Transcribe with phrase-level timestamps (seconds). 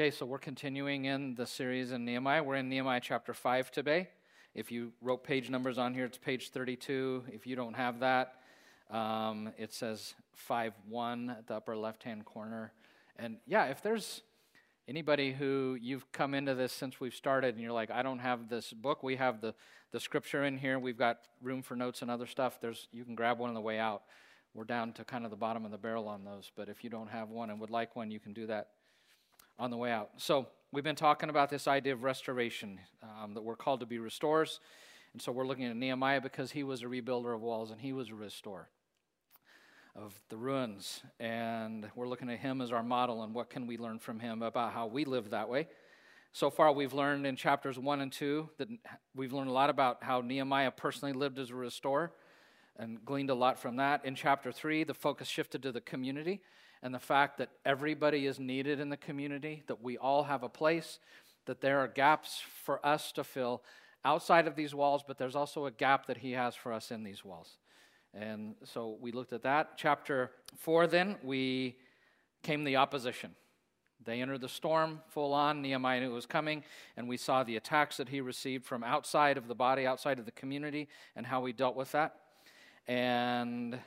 [0.00, 2.42] Okay, so we're continuing in the series in Nehemiah.
[2.42, 4.08] We're in Nehemiah chapter 5 today.
[4.54, 7.24] If you wrote page numbers on here, it's page 32.
[7.30, 8.36] If you don't have that,
[8.90, 12.72] um, it says 5 1 at the upper left hand corner.
[13.18, 14.22] And yeah, if there's
[14.88, 18.48] anybody who you've come into this since we've started and you're like, I don't have
[18.48, 19.54] this book, we have the,
[19.92, 20.78] the scripture in here.
[20.78, 22.58] We've got room for notes and other stuff.
[22.58, 24.04] There's, you can grab one on the way out.
[24.54, 26.50] We're down to kind of the bottom of the barrel on those.
[26.56, 28.68] But if you don't have one and would like one, you can do that
[29.60, 30.10] on the way out.
[30.16, 33.98] So, we've been talking about this idea of restoration, um, that we're called to be
[33.98, 34.58] restorers.
[35.12, 37.92] And so, we're looking at Nehemiah because he was a rebuilder of walls and he
[37.92, 38.70] was a restorer
[39.94, 41.02] of the ruins.
[41.20, 44.40] And we're looking at him as our model and what can we learn from him
[44.40, 45.68] about how we live that way.
[46.32, 48.68] So far, we've learned in chapters one and two that
[49.14, 52.12] we've learned a lot about how Nehemiah personally lived as a restorer
[52.78, 54.06] and gleaned a lot from that.
[54.06, 56.40] In chapter three, the focus shifted to the community
[56.82, 60.48] and the fact that everybody is needed in the community, that we all have a
[60.48, 60.98] place,
[61.46, 63.62] that there are gaps for us to fill
[64.04, 67.02] outside of these walls, but there's also a gap that He has for us in
[67.02, 67.58] these walls.
[68.14, 69.72] And so we looked at that.
[69.76, 71.76] Chapter 4, then, we
[72.42, 73.34] came the opposition.
[74.04, 75.60] They entered the storm full on.
[75.60, 76.64] Nehemiah knew it was coming,
[76.96, 80.24] and we saw the attacks that he received from outside of the body, outside of
[80.24, 82.16] the community, and how he dealt with that.
[82.88, 83.78] And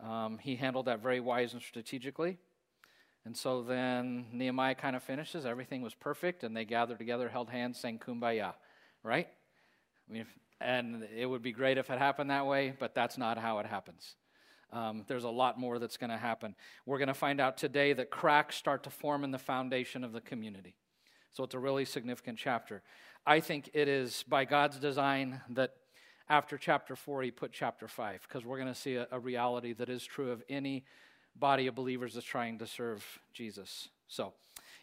[0.00, 2.38] um, he handled that very wise and strategically.
[3.24, 5.44] And so then Nehemiah kind of finishes.
[5.44, 8.54] Everything was perfect, and they gathered together, held hands, sang kumbaya,
[9.02, 9.28] right?
[10.08, 10.26] I mean,
[10.60, 13.66] and it would be great if it happened that way, but that's not how it
[13.66, 14.14] happens.
[14.72, 16.54] Um, there's a lot more that's going to happen.
[16.84, 20.12] We're going to find out today that cracks start to form in the foundation of
[20.12, 20.74] the community.
[21.32, 22.82] So it's a really significant chapter.
[23.26, 25.74] I think it is by God's design that
[26.28, 29.72] after chapter 4, he put chapter 5, because we're going to see a, a, reality
[29.72, 30.84] that is true of any
[31.34, 33.88] body of believers that's trying to serve Jesus.
[34.08, 34.34] So,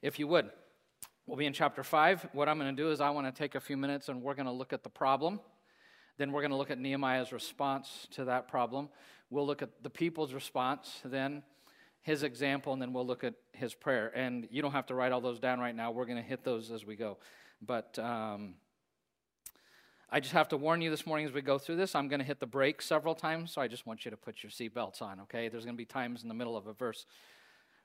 [0.02, 0.50] if you would,
[1.28, 2.30] we'll be in chapter 5.
[2.34, 4.36] What I'm going to do is I want to take a few minutes and we're
[4.36, 5.40] going to look at the problem.
[6.18, 8.90] Then we're going to look at Nehemiah's response to that problem.
[9.30, 11.44] We'll look at the people's response, then
[12.02, 14.12] his example, and then we'll look at his prayer.
[14.16, 15.92] And you don't have to write all those down right now.
[15.92, 17.18] We're going to hit those as we go.
[17.62, 18.56] But um,
[20.10, 22.20] I just have to warn you this morning as we go through this, I'm going
[22.20, 25.02] to hit the brakes several times, so I just want you to put your seatbelts
[25.02, 25.50] on, okay?
[25.50, 27.06] There's going to be times in the middle of a verse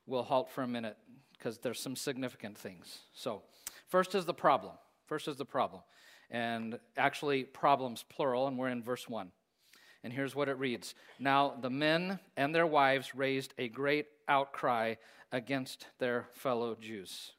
[0.06, 0.97] we'll halt for a minute
[1.38, 2.98] because there's some significant things.
[3.14, 3.42] So,
[3.88, 4.72] first is the problem.
[5.06, 5.82] First is the problem.
[6.31, 9.31] And actually, problems plural, and we're in verse 1.
[10.02, 14.94] And here's what it reads Now the men and their wives raised a great outcry
[15.32, 17.32] against their fellow Jews.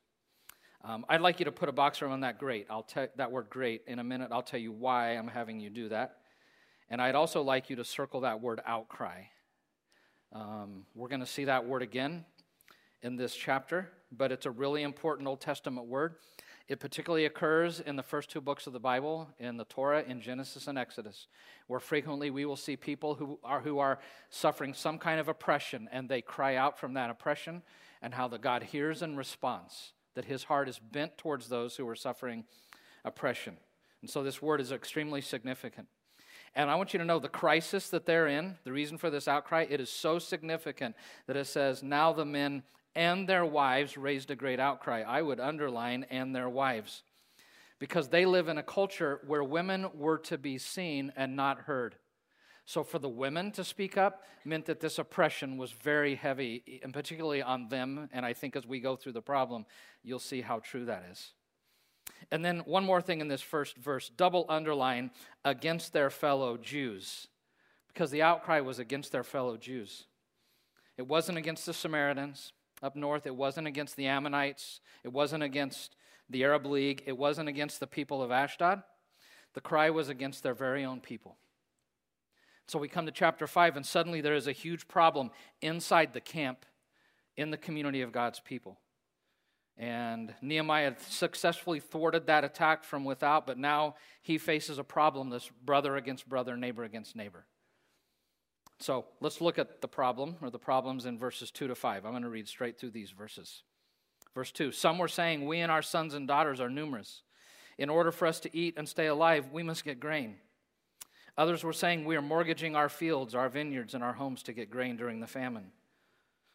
[0.83, 2.65] Um, I'd like you to put a box around that great.
[2.69, 4.29] I'll that word great in a minute.
[4.31, 6.17] I'll tell you why I'm having you do that.
[6.89, 9.23] And I'd also like you to circle that word outcry.
[10.33, 12.25] Um, we're going to see that word again
[13.03, 16.15] in this chapter, but it's a really important Old Testament word.
[16.67, 20.19] It particularly occurs in the first two books of the Bible, in the Torah, in
[20.19, 21.27] Genesis and Exodus,
[21.67, 23.99] where frequently we will see people who are, who are
[24.29, 27.61] suffering some kind of oppression and they cry out from that oppression
[28.01, 31.87] and how the God hears and responds that his heart is bent towards those who
[31.87, 32.45] are suffering
[33.03, 33.57] oppression.
[34.01, 35.87] And so this word is extremely significant.
[36.53, 39.27] And I want you to know the crisis that they're in, the reason for this
[39.27, 40.95] outcry, it is so significant
[41.27, 42.63] that it says, Now the men
[42.93, 45.01] and their wives raised a great outcry.
[45.07, 47.03] I would underline, and their wives,
[47.79, 51.95] because they live in a culture where women were to be seen and not heard.
[52.65, 56.93] So, for the women to speak up meant that this oppression was very heavy, and
[56.93, 58.09] particularly on them.
[58.13, 59.65] And I think as we go through the problem,
[60.03, 61.33] you'll see how true that is.
[62.31, 65.11] And then, one more thing in this first verse double underline
[65.43, 67.27] against their fellow Jews,
[67.87, 70.05] because the outcry was against their fellow Jews.
[70.97, 75.95] It wasn't against the Samaritans up north, it wasn't against the Ammonites, it wasn't against
[76.29, 78.83] the Arab League, it wasn't against the people of Ashdod.
[79.53, 81.37] The cry was against their very own people.
[82.71, 85.29] So we come to chapter 5, and suddenly there is a huge problem
[85.61, 86.65] inside the camp
[87.35, 88.79] in the community of God's people.
[89.77, 95.51] And Nehemiah successfully thwarted that attack from without, but now he faces a problem this
[95.65, 97.45] brother against brother, neighbor against neighbor.
[98.79, 102.05] So let's look at the problem, or the problems in verses 2 to 5.
[102.05, 103.63] I'm going to read straight through these verses.
[104.33, 107.23] Verse 2 Some were saying, We and our sons and daughters are numerous.
[107.77, 110.37] In order for us to eat and stay alive, we must get grain.
[111.37, 114.69] Others were saying, We are mortgaging our fields, our vineyards, and our homes to get
[114.69, 115.71] grain during the famine.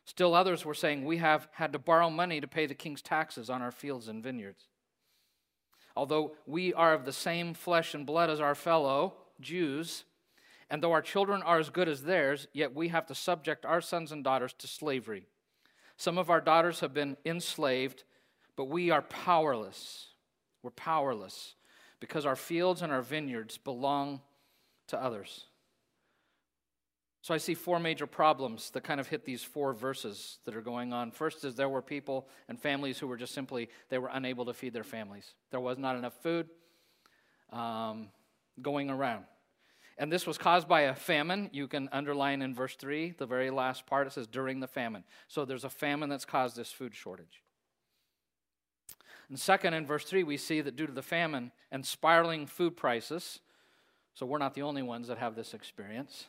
[0.05, 3.51] Still others were saying, We have had to borrow money to pay the king's taxes
[3.51, 4.69] on our fields and vineyards.
[5.97, 10.05] Although we are of the same flesh and blood as our fellow Jews,
[10.69, 13.81] and though our children are as good as theirs, yet we have to subject our
[13.81, 15.27] sons and daughters to slavery.
[15.97, 18.05] Some of our daughters have been enslaved,
[18.57, 20.09] but we are powerless.
[20.63, 21.55] We're powerless
[22.01, 24.21] because our fields and our vineyards belong
[24.89, 25.47] to others.
[27.23, 30.61] So I see four major problems that kind of hit these four verses that are
[30.61, 31.11] going on.
[31.11, 34.55] First is there were people and families who were just simply they were unable to
[34.55, 35.35] feed their families.
[35.51, 36.49] There was not enough food
[37.53, 38.11] um,
[38.63, 39.25] going around.
[39.99, 41.51] And this was caused by a famine.
[41.53, 45.03] You can underline in verse 3, the very last part, it says during the famine.
[45.27, 47.43] So there's a famine that's caused this food shortage.
[49.29, 52.77] And second, in verse 3, we see that due to the famine and spiraling food
[52.77, 53.41] prices,
[54.17, 56.25] so we're not the only ones that have this experience,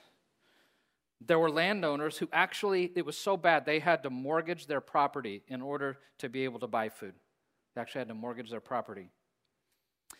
[1.26, 5.42] there were landowners who actually, it was so bad, they had to mortgage their property
[5.48, 7.14] in order to be able to buy food.
[7.74, 9.10] They actually had to mortgage their property.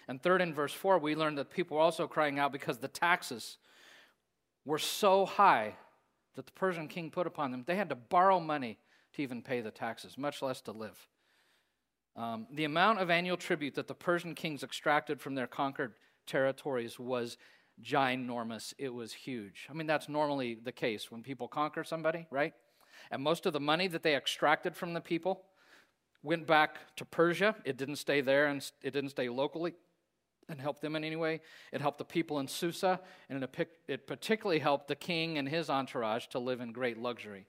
[0.08, 2.88] And third, in verse 4, we learned that people were also crying out because the
[2.88, 3.58] taxes
[4.64, 5.76] were so high
[6.36, 7.66] that the Persian king put upon them.
[7.68, 8.78] They had to borrow money
[9.16, 11.10] to even pay the taxes, much less to live.
[12.16, 15.94] Um, the amount of annual tribute that the Persian kings extracted from their conquered
[16.28, 17.38] territories was
[17.84, 18.74] ginormous.
[18.78, 19.68] It was huge.
[19.70, 22.54] I mean, that's normally the case when people conquer somebody, right?
[23.12, 25.44] And most of the money that they extracted from the people
[26.24, 27.56] went back to Persia.
[27.64, 29.76] It didn't stay there and it didn't stay locally
[30.50, 31.42] and help them in any way.
[31.72, 33.46] It helped the people in Susa, and
[33.88, 37.46] it particularly helped the king and his entourage to live in great luxury.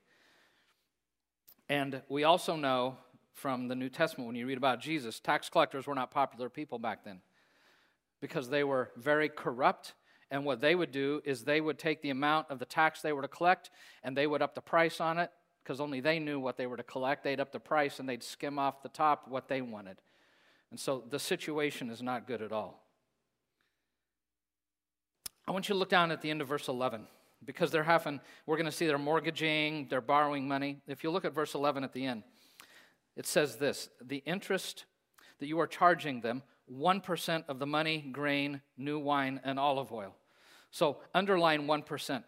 [1.69, 2.97] And we also know
[3.33, 6.81] from the New Testament, when you read about Jesus, tax collectors were not popular people
[6.81, 7.21] back then
[8.21, 9.95] because they were very corrupt.
[10.31, 13.13] And what they would do is they would take the amount of the tax they
[13.13, 13.71] were to collect
[14.03, 15.31] and they would up the price on it
[15.63, 17.25] because only they knew what they were to collect.
[17.25, 19.99] They'd up the price and they'd skim off the top what they wanted.
[20.71, 22.85] And so the situation is not good at all.
[25.47, 27.07] I want you to look down at the end of verse 11
[27.45, 30.79] because they're having, we're going to see they're mortgaging, they're borrowing money.
[30.87, 32.23] If you look at verse 11 at the end,
[33.17, 34.85] it says this the interest
[35.39, 36.43] that you are charging them,
[36.73, 40.15] 1% of the money, grain, new wine, and olive oil.
[40.71, 42.25] So underline 1%.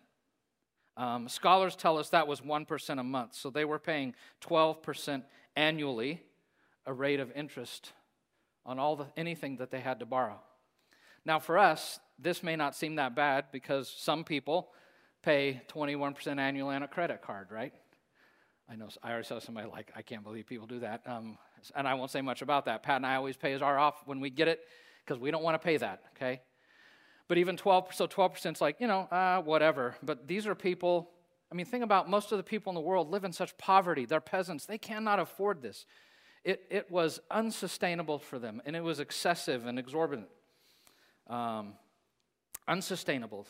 [0.96, 3.34] Um, scholars tell us that was 1% a month.
[3.34, 5.22] So they were paying 12%
[5.56, 6.22] annually,
[6.86, 7.92] a rate of interest
[8.66, 10.40] on all the, anything that they had to borrow.
[11.24, 14.70] Now, for us, this may not seem that bad because some people
[15.22, 17.72] pay 21% annually on a credit card, right?
[18.70, 21.02] I know I already saw somebody like, I can't believe people do that.
[21.04, 21.36] Um,
[21.74, 22.82] and I won't say much about that.
[22.84, 24.60] Pat and I always pay our off when we get it
[25.04, 26.40] because we don't want to pay that, okay?
[27.26, 29.96] But even 12, so 12% is like, you know, uh, whatever.
[30.02, 31.10] But these are people,
[31.50, 34.04] I mean, think about most of the people in the world live in such poverty.
[34.04, 34.66] They're peasants.
[34.66, 35.84] They cannot afford this.
[36.44, 40.28] It, it was unsustainable for them, and it was excessive and exorbitant.
[41.28, 41.74] Um,
[42.66, 43.46] unsustainable.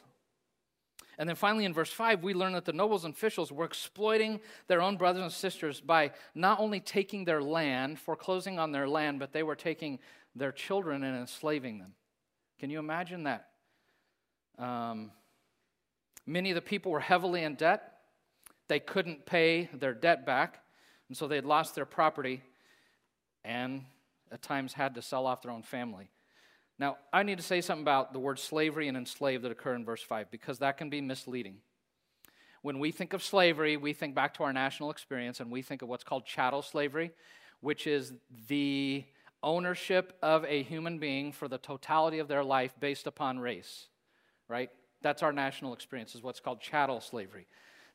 [1.21, 4.41] And then finally, in verse 5, we learn that the nobles and officials were exploiting
[4.69, 9.19] their own brothers and sisters by not only taking their land, foreclosing on their land,
[9.19, 9.99] but they were taking
[10.35, 11.93] their children and enslaving them.
[12.59, 13.51] Can you imagine that?
[14.59, 15.11] Um,
[16.27, 17.99] many of the people were heavily in debt.
[18.69, 20.63] They couldn't pay their debt back,
[21.09, 22.41] and so they'd lost their property
[23.45, 23.85] and
[24.33, 26.09] at times had to sell off their own family.
[26.81, 29.85] Now, I need to say something about the word slavery and enslaved that occur in
[29.85, 31.59] verse 5 because that can be misleading.
[32.63, 35.83] When we think of slavery, we think back to our national experience and we think
[35.83, 37.11] of what's called chattel slavery,
[37.61, 38.15] which is
[38.49, 39.05] the
[39.43, 43.89] ownership of a human being for the totality of their life based upon race,
[44.49, 44.71] right?
[45.03, 47.47] That's our national experience, is what's called chattel slavery.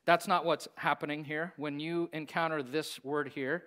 [0.04, 1.52] That's not what's happening here.
[1.56, 3.64] When you encounter this word here,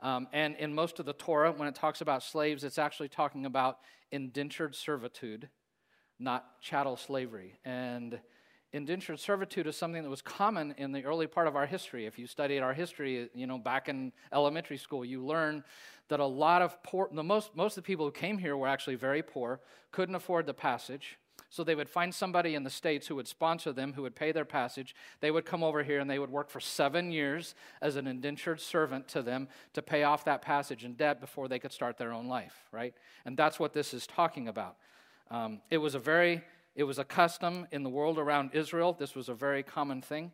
[0.00, 3.46] um, and in most of the Torah, when it talks about slaves, it's actually talking
[3.46, 3.78] about
[4.12, 5.48] indentured servitude,
[6.18, 7.58] not chattel slavery.
[7.64, 8.20] And
[8.72, 12.06] indentured servitude is something that was common in the early part of our history.
[12.06, 15.64] If you studied our history, you know, back in elementary school, you learn
[16.08, 18.68] that a lot of poor, the most, most of the people who came here were
[18.68, 19.60] actually very poor,
[19.92, 21.18] couldn't afford the passage.
[21.50, 24.32] So they would find somebody in the States who would sponsor them, who would pay
[24.32, 24.94] their passage.
[25.20, 28.60] They would come over here and they would work for seven years as an indentured
[28.60, 32.12] servant to them to pay off that passage in debt before they could start their
[32.12, 32.94] own life, right?
[33.24, 34.76] And that's what this is talking about.
[35.30, 36.42] Um, it was a very,
[36.74, 38.92] it was a custom in the world around Israel.
[38.92, 40.32] This was a very common thing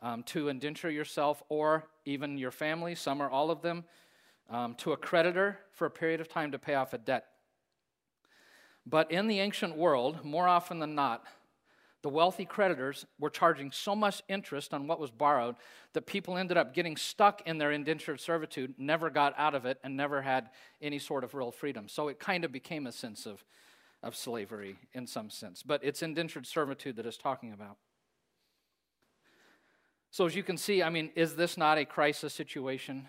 [0.00, 3.84] um, to indenture yourself or even your family, some or all of them,
[4.50, 7.26] um, to a creditor for a period of time to pay off a debt.
[8.86, 11.24] But in the ancient world, more often than not,
[12.02, 15.56] the wealthy creditors were charging so much interest on what was borrowed
[15.92, 19.78] that people ended up getting stuck in their indentured servitude, never got out of it,
[19.82, 20.50] and never had
[20.80, 21.88] any sort of real freedom.
[21.88, 23.44] So it kind of became a sense of,
[24.04, 25.64] of slavery in some sense.
[25.64, 27.76] But it's indentured servitude that it's talking about.
[30.12, 33.08] So, as you can see, I mean, is this not a crisis situation?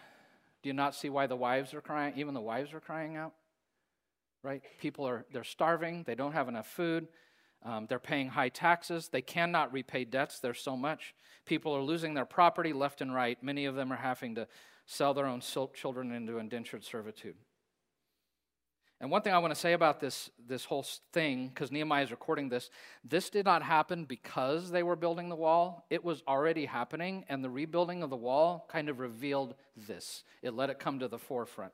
[0.63, 2.13] Do you not see why the wives are crying?
[2.17, 3.33] Even the wives are crying out,
[4.47, 4.63] right?
[4.79, 6.03] People are they're starving.
[6.07, 7.09] They don't have enough food.
[7.63, 9.09] Um, they're paying high taxes.
[9.09, 10.39] They cannot repay debts.
[10.39, 11.13] There's so much.
[11.45, 13.37] People are losing their property left and right.
[13.43, 14.47] Many of them are having to
[14.85, 15.41] sell their own
[15.73, 17.35] children into indentured servitude.
[19.01, 22.11] And one thing I want to say about this, this whole thing, because Nehemiah is
[22.11, 22.69] recording this,
[23.03, 25.85] this did not happen because they were building the wall.
[25.89, 30.23] It was already happening, and the rebuilding of the wall kind of revealed this.
[30.41, 31.73] It let it come to the forefront.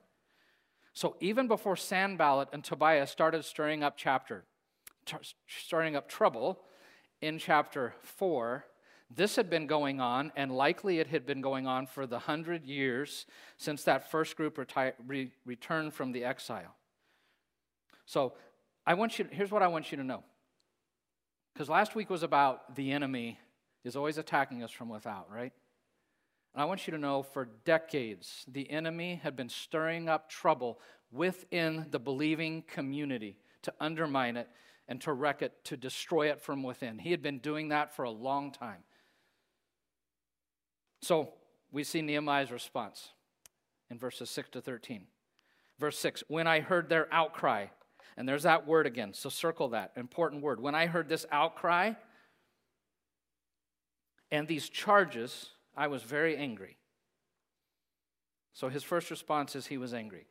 [0.94, 4.44] So even before Sanballat and Tobiah started stirring up chapter,
[5.04, 6.60] t- stirring up trouble
[7.20, 8.64] in chapter 4,
[9.10, 12.64] this had been going on, and likely it had been going on for the hundred
[12.64, 13.26] years
[13.58, 16.74] since that first group reti- re- returned from the exile.
[18.06, 18.34] So
[18.86, 20.22] I want you, here's what I want you to know.
[21.52, 23.38] Because last week was about the enemy
[23.84, 25.52] is always attacking us from without, right?
[26.54, 30.80] And I want you to know for decades, the enemy had been stirring up trouble
[31.10, 34.48] within the believing community to undermine it
[34.86, 36.98] and to wreck it, to destroy it from within.
[36.98, 38.84] He had been doing that for a long time.
[41.02, 41.32] So
[41.72, 43.10] we see Nehemiah's response
[43.90, 45.06] in verses 6 to 13.
[45.78, 47.66] Verse 6 When I heard their outcry,
[48.16, 50.60] and there's that word again, so circle that, important word.
[50.60, 51.94] When I heard this outcry
[54.30, 56.78] and these charges, I was very angry.
[58.52, 60.26] So his first response is he was angry.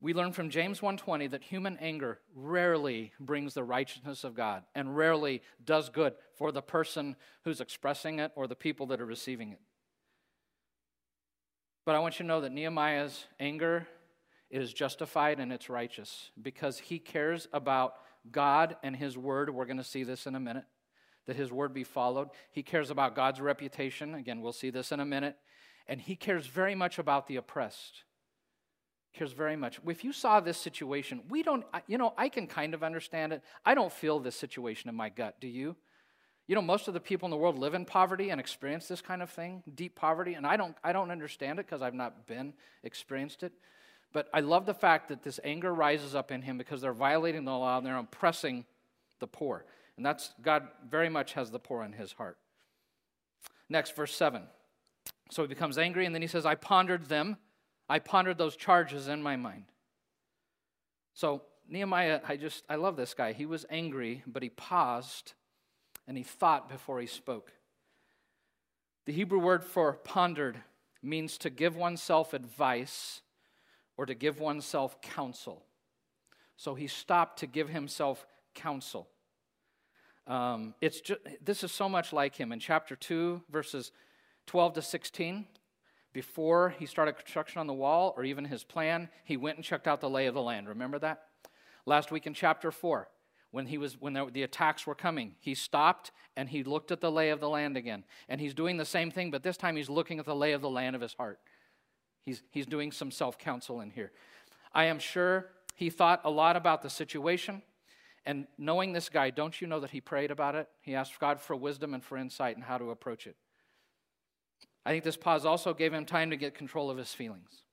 [0.00, 4.96] We learn from James 1:20 that human anger rarely brings the righteousness of God and
[4.96, 9.52] rarely does good for the person who's expressing it or the people that are receiving
[9.52, 9.60] it.
[11.84, 13.86] But I want you to know that Nehemiah's anger
[14.52, 17.94] it is justified and it's righteous because he cares about
[18.30, 19.48] God and his word.
[19.48, 20.64] We're going to see this in a minute,
[21.26, 22.28] that his word be followed.
[22.50, 24.14] He cares about God's reputation.
[24.14, 25.36] Again, we'll see this in a minute.
[25.86, 28.04] And he cares very much about the oppressed.
[29.14, 29.78] Cares very much.
[29.86, 33.42] If you saw this situation, we don't, you know, I can kind of understand it.
[33.64, 35.36] I don't feel this situation in my gut.
[35.40, 35.76] Do you?
[36.48, 39.00] You know, most of the people in the world live in poverty and experience this
[39.00, 42.26] kind of thing, deep poverty, and I don't, I don't understand it because I've not
[42.26, 43.52] been experienced it.
[44.12, 47.44] But I love the fact that this anger rises up in him because they're violating
[47.44, 48.66] the law and they're oppressing
[49.20, 49.64] the poor.
[49.96, 52.38] And that's God very much has the poor in his heart.
[53.68, 54.42] Next, verse 7.
[55.30, 57.36] So he becomes angry, and then he says, I pondered them.
[57.88, 59.64] I pondered those charges in my mind.
[61.14, 63.32] So Nehemiah, I just, I love this guy.
[63.32, 65.34] He was angry, but he paused
[66.06, 67.52] and he thought before he spoke.
[69.06, 70.58] The Hebrew word for pondered
[71.02, 73.22] means to give oneself advice
[73.96, 75.64] or to give oneself counsel.
[76.56, 79.08] So he stopped to give himself counsel.
[80.26, 82.52] Um, it's just, this is so much like him.
[82.52, 83.92] In chapter 2, verses
[84.46, 85.46] 12 to 16,
[86.12, 89.88] before he started construction on the wall or even his plan, he went and checked
[89.88, 90.68] out the lay of the land.
[90.68, 91.24] Remember that?
[91.86, 93.08] Last week in chapter 4,
[93.50, 97.00] when, he was, when the, the attacks were coming, he stopped and he looked at
[97.00, 98.04] the lay of the land again.
[98.28, 100.62] And he's doing the same thing, but this time he's looking at the lay of
[100.62, 101.40] the land of his heart.
[102.22, 104.12] He's, he's doing some self counsel in here.
[104.72, 107.62] I am sure he thought a lot about the situation.
[108.24, 110.68] And knowing this guy, don't you know that he prayed about it?
[110.80, 113.36] He asked God for wisdom and for insight and how to approach it.
[114.84, 117.64] I think this pause also gave him time to get control of his feelings,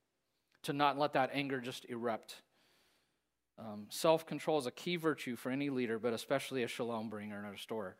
[0.63, 2.41] to not let that anger just erupt.
[3.59, 7.37] Um, Self control is a key virtue for any leader, but especially a shalom bringer
[7.37, 7.97] and a restorer.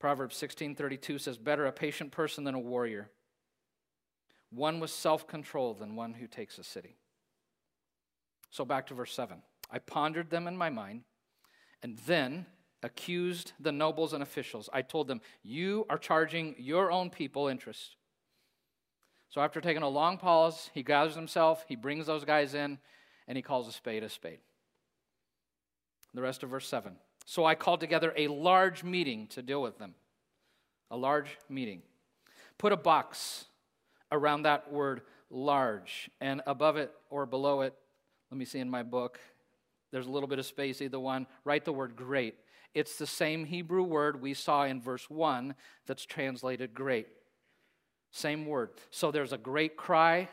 [0.00, 3.10] Proverbs 16:32 says, "Better a patient person than a warrior."
[4.52, 6.96] one with self control than one who takes a city.
[8.50, 9.42] So back to verse 7.
[9.70, 11.04] I pondered them in my mind
[11.82, 12.46] and then
[12.82, 14.68] accused the nobles and officials.
[14.72, 17.96] I told them, You are charging your own people interest.
[19.28, 22.78] So after taking a long pause, he gathers himself, he brings those guys in,
[23.26, 24.40] and he calls a spade a spade.
[26.12, 26.96] The rest of verse 7.
[27.24, 29.94] So I called together a large meeting to deal with them.
[30.90, 31.82] A large meeting.
[32.58, 33.46] Put a box
[34.10, 36.10] around that word large.
[36.20, 37.74] And above it or below it,
[38.30, 39.18] let me see in my book,
[39.92, 41.26] there's a little bit of space, either one.
[41.44, 42.34] Write the word great.
[42.74, 45.54] It's the same Hebrew word we saw in verse 1
[45.86, 47.06] that's translated great.
[48.10, 48.70] Same word.
[48.90, 50.28] So there's a great cry,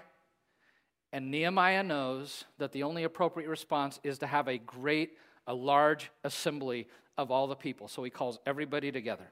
[1.11, 6.11] and Nehemiah knows that the only appropriate response is to have a great, a large
[6.23, 6.87] assembly
[7.17, 7.87] of all the people.
[7.87, 9.27] So he calls everybody together.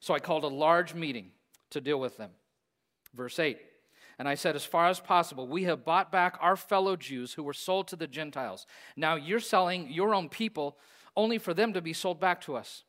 [0.00, 1.30] So I called a large meeting
[1.70, 2.30] to deal with them.
[3.14, 3.58] Verse 8
[4.18, 7.42] And I said, As far as possible, we have bought back our fellow Jews who
[7.42, 8.66] were sold to the Gentiles.
[8.96, 10.78] Now you're selling your own people
[11.16, 12.84] only for them to be sold back to us.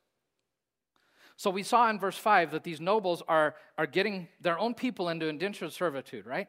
[1.38, 5.10] So we saw in verse 5 that these nobles are, are getting their own people
[5.10, 6.48] into indentured servitude, right?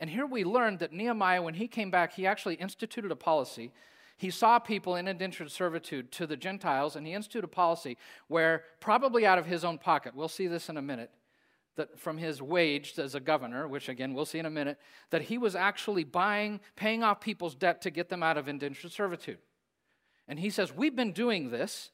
[0.00, 3.72] And here we learned that Nehemiah, when he came back, he actually instituted a policy.
[4.16, 7.98] He saw people in indentured servitude to the Gentiles, and he instituted a policy
[8.28, 11.10] where, probably out of his own pocket, we'll see this in a minute,
[11.76, 14.78] that from his wage as a governor, which again we'll see in a minute,
[15.10, 18.92] that he was actually buying, paying off people's debt to get them out of indentured
[18.92, 19.38] servitude.
[20.28, 21.90] And he says, We've been doing this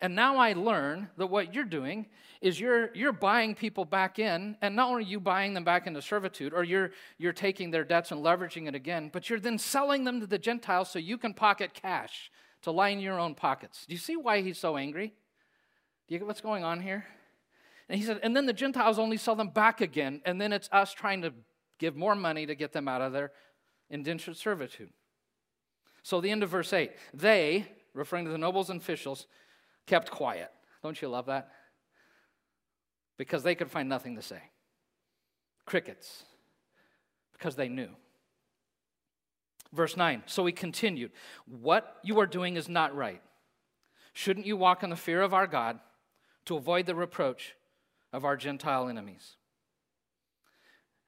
[0.00, 2.06] and now I learn that what you're doing
[2.40, 6.00] is you're, you're buying people back in, and not only you buying them back into
[6.00, 10.04] servitude, or you're, you're taking their debts and leveraging it again, but you're then selling
[10.04, 12.30] them to the Gentiles so you can pocket cash
[12.62, 13.84] to line your own pockets.
[13.86, 15.08] Do you see why he's so angry?
[16.08, 17.04] Do you get what's going on here?
[17.90, 20.68] And he said, and then the Gentiles only sell them back again, and then it's
[20.70, 21.32] us trying to
[21.80, 23.32] give more money to get them out of their
[23.90, 24.90] indentured servitude.
[26.04, 29.26] So the end of verse 8, they, referring to the nobles and officials,
[29.86, 30.52] kept quiet.
[30.84, 31.50] Don't you love that?
[33.18, 34.40] Because they could find nothing to say.
[35.66, 36.22] Crickets.
[37.32, 37.88] Because they knew.
[39.72, 41.10] Verse 9 So he continued,
[41.44, 43.20] What you are doing is not right.
[44.12, 45.80] Shouldn't you walk in the fear of our God
[46.44, 47.56] to avoid the reproach
[48.12, 49.36] of our Gentile enemies?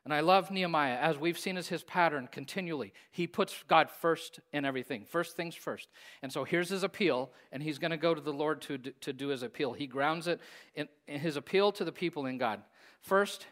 [0.04, 2.92] And I love Nehemiah, as we've seen as his pattern continually.
[3.12, 5.88] He puts God first in everything, first things first.
[6.22, 9.12] And so here's his appeal, and he's going to go to the Lord to, to
[9.12, 9.74] do his appeal.
[9.74, 10.40] He grounds it
[10.74, 12.62] in, in his appeal to the people in God.
[13.00, 13.46] First,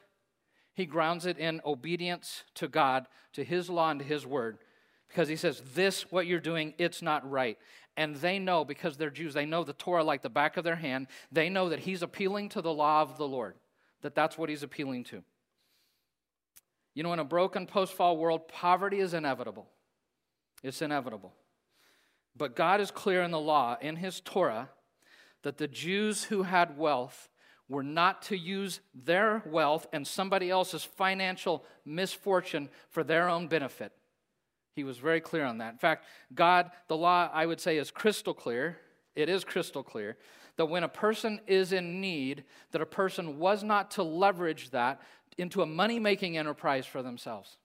[0.75, 4.59] he grounds it in obedience to God, to his law, and to his word.
[5.07, 7.59] Because he says, This, what you're doing, it's not right.
[7.97, 10.77] And they know, because they're Jews, they know the Torah like the back of their
[10.77, 11.09] hand.
[11.31, 13.55] They know that he's appealing to the law of the Lord,
[14.03, 15.23] that that's what he's appealing to.
[16.95, 19.69] You know, in a broken post fall world, poverty is inevitable.
[20.63, 21.33] It's inevitable.
[22.37, 24.71] But God is clear in the law, in His Torah,
[25.43, 27.29] that the Jews who had wealth
[27.69, 33.93] were not to use their wealth and somebody else's financial misfortune for their own benefit.
[34.75, 35.73] He was very clear on that.
[35.73, 38.79] In fact, God, the law, I would say, is crystal clear.
[39.15, 40.17] It is crystal clear
[40.57, 45.01] that when a person is in need, that a person was not to leverage that
[45.39, 47.57] into a money making enterprise for themselves.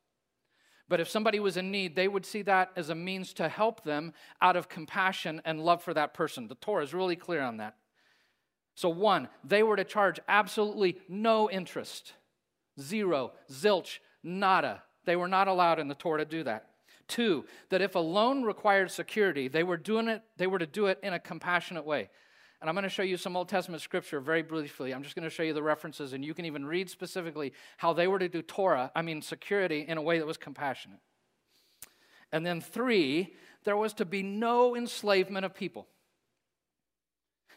[0.88, 3.84] But if somebody was in need, they would see that as a means to help
[3.84, 6.48] them out of compassion and love for that person.
[6.48, 7.76] The Torah is really clear on that.
[8.76, 12.14] So, one, they were to charge absolutely no interest
[12.80, 14.84] zero, zilch, nada.
[15.06, 16.70] They were not allowed in the Torah to do that.
[17.08, 20.88] Two, that if a loan required security, they were doing it, they were to do
[20.88, 22.10] it in a compassionate way.
[22.62, 24.94] And I'm going to show you some Old Testament scripture very briefly.
[24.94, 27.94] I'm just going to show you the references, and you can even read specifically how
[27.94, 31.00] they were to do Torah, I mean, security, in a way that was compassionate.
[32.32, 35.88] And then, three, there was to be no enslavement of people.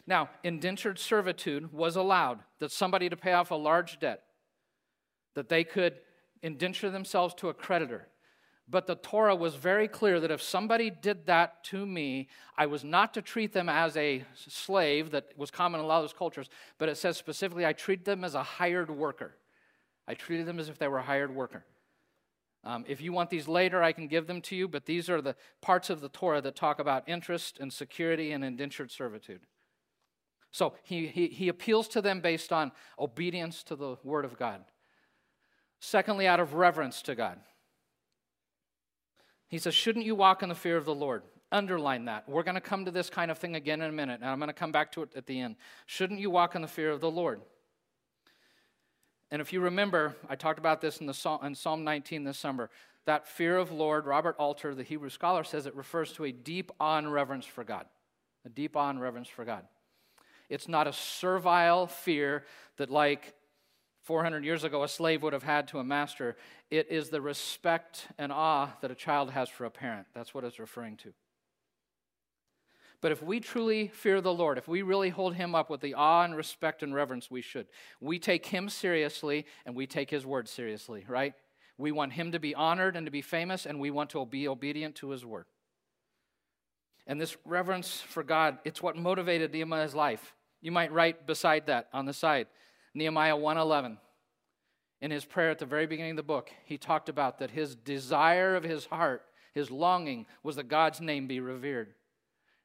[0.07, 4.25] Now, indentured servitude was allowed, that somebody to pay off a large debt,
[5.35, 6.01] that they could
[6.43, 8.09] indenture themselves to a creditor.
[8.71, 12.85] But the Torah was very clear that if somebody did that to me, I was
[12.85, 16.13] not to treat them as a slave that was common in a lot of those
[16.13, 19.37] cultures, but it says specifically, I treat them as a hired worker.
[20.07, 21.65] I treated them as if they were a hired worker.
[22.63, 25.23] Um, if you want these later, I can give them to you, but these are
[25.23, 29.41] the parts of the Torah that talk about interest and security and indentured servitude.
[30.51, 34.65] So he, he, he appeals to them based on obedience to the Word of God.
[35.81, 37.39] Secondly, out of reverence to God.
[39.49, 41.23] He says, Shouldn't you walk in the fear of the Lord?
[41.51, 42.29] Underline that.
[42.29, 44.39] We're going to come to this kind of thing again in a minute, and I'm
[44.39, 45.57] going to come back to it at the end.
[45.87, 47.41] Shouldn't you walk in the fear of the Lord?
[49.31, 52.39] And if you remember, I talked about this in, the Psalm, in Psalm 19 this
[52.39, 52.71] summer.
[53.07, 56.71] That fear of Lord, Robert Alter, the Hebrew scholar, says it refers to a deep
[56.79, 57.87] awe and reverence for God.
[58.45, 59.65] A deep awe and reverence for God.
[60.51, 62.45] It's not a servile fear
[62.77, 63.35] that, like
[64.09, 66.35] 400 years ago a slave would have had to a master.
[66.71, 70.07] It is the respect and awe that a child has for a parent.
[70.15, 71.13] That's what it's referring to.
[73.03, 75.93] But if we truly fear the Lord, if we really hold him up with the
[75.93, 77.67] awe and respect and reverence we should,
[78.01, 81.35] we take him seriously and we take his word seriously, right?
[81.77, 84.49] We want him to be honored and to be famous, and we want to be
[84.49, 85.45] obedient to his word.
[87.07, 90.35] And this reverence for God, it's what motivated Nehemiah's life.
[90.63, 92.47] You might write beside that on the side
[92.99, 93.99] Nehemiah 1:11.
[95.01, 97.77] In his prayer at the very beginning of the book, he talked about that his
[97.77, 101.95] desire of his heart, his longing was that God's name be revered.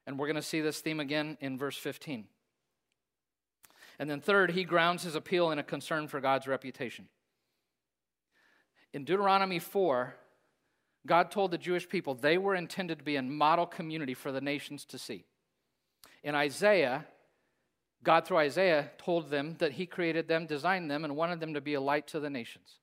[0.06, 2.28] And we're going to see this theme again in verse 15.
[3.98, 7.08] And then third, he grounds his appeal in a concern for God's reputation.
[8.92, 10.16] In Deuteronomy 4,
[11.06, 14.40] God told the Jewish people they were intended to be a model community for the
[14.40, 15.24] nations to see.
[16.24, 17.06] In Isaiah,
[18.04, 21.60] God, through Isaiah, told them that He created them, designed them, and wanted them to
[21.60, 22.78] be a light to the nations.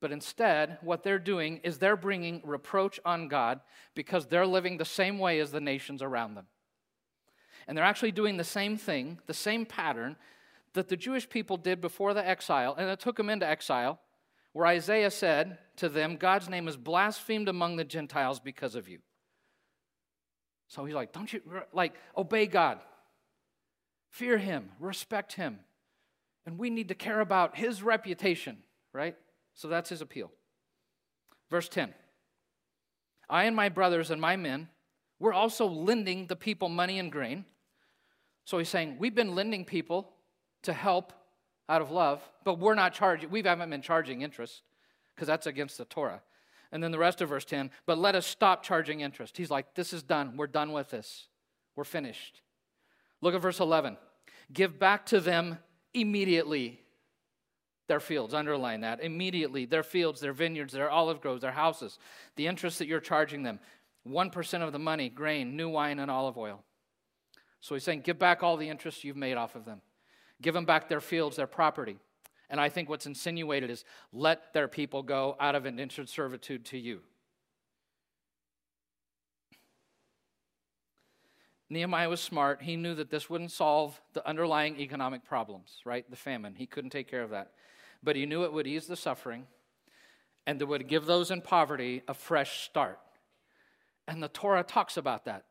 [0.00, 3.60] But instead, what they're doing is they're bringing reproach on God
[3.94, 6.46] because they're living the same way as the nations around them.
[7.66, 10.16] And they're actually doing the same thing, the same pattern
[10.74, 13.98] that the Jewish people did before the exile, and it took them into exile,
[14.52, 19.00] where Isaiah said to them, God's name is blasphemed among the Gentiles because of you.
[20.68, 21.40] So he's like, don't you,
[21.72, 22.78] like, obey God,
[24.10, 25.60] fear him, respect him.
[26.46, 28.58] And we need to care about his reputation,
[28.92, 29.16] right?
[29.54, 30.30] So that's his appeal.
[31.50, 31.94] Verse 10
[33.28, 34.68] I and my brothers and my men,
[35.18, 37.44] we're also lending the people money and grain.
[38.44, 40.10] So he's saying, we've been lending people
[40.62, 41.12] to help
[41.68, 44.62] out of love, but we're not charging, we haven't been charging interest
[45.14, 46.22] because that's against the Torah.
[46.72, 49.36] And then the rest of verse 10, but let us stop charging interest.
[49.36, 50.36] He's like, this is done.
[50.36, 51.28] We're done with this.
[51.76, 52.40] We're finished.
[53.20, 53.96] Look at verse 11.
[54.52, 55.58] Give back to them
[55.94, 56.80] immediately
[57.88, 58.34] their fields.
[58.34, 59.02] Underline that.
[59.02, 61.98] Immediately, their fields, their vineyards, their olive groves, their houses,
[62.36, 63.58] the interest that you're charging them.
[64.06, 66.62] 1% of the money, grain, new wine, and olive oil.
[67.60, 69.80] So he's saying, give back all the interest you've made off of them.
[70.40, 71.98] Give them back their fields, their property.
[72.48, 76.64] And I think what's insinuated is let their people go out of an indentured servitude
[76.66, 77.00] to you.
[81.70, 82.62] Nehemiah was smart.
[82.62, 86.08] He knew that this wouldn't solve the underlying economic problems, right?
[86.10, 86.54] The famine.
[86.54, 87.52] He couldn't take care of that.
[88.02, 89.46] But he knew it would ease the suffering
[90.46, 92.98] and it would give those in poverty a fresh start.
[94.06, 95.44] And the Torah talks about that.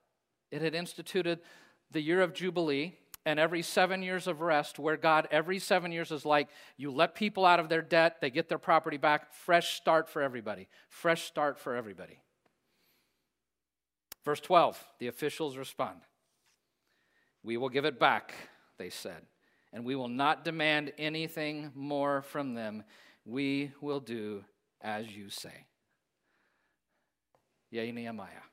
[0.49, 1.39] It had instituted
[1.91, 6.11] the year of Jubilee and every seven years of rest, where God every seven years
[6.11, 9.75] is like, you let people out of their debt, they get their property back, fresh
[9.75, 10.67] start for everybody.
[10.89, 12.19] Fresh start for everybody.
[14.27, 16.01] Verse 12, the officials respond.
[17.43, 18.33] We will give it back,
[18.77, 19.21] they said,
[19.71, 22.83] and we will not demand anything more from them.
[23.23, 24.43] We will do
[24.81, 25.67] as you say.
[27.71, 28.43] Yea, Nehemiah.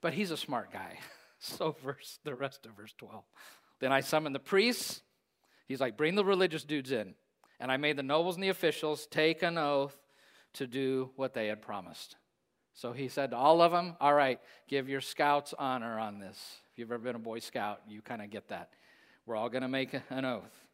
[0.00, 0.98] But he's a smart guy.
[1.38, 3.22] So, verse the rest of verse 12.
[3.80, 5.02] Then I summoned the priests.
[5.66, 7.14] He's like, bring the religious dudes in.
[7.58, 9.96] And I made the nobles and the officials take an oath
[10.54, 12.16] to do what they had promised.
[12.74, 16.38] So he said to all of them, All right, give your scouts honor on this.
[16.72, 18.70] If you've ever been a Boy Scout, you kind of get that.
[19.26, 20.66] We're all going to make an oath.